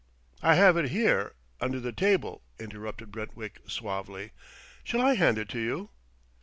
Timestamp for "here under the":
0.89-1.91